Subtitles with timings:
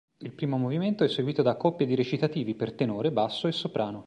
[0.17, 3.99] Il primo movimento è seguito da coppie di recitativi per tenore, basso e soprano.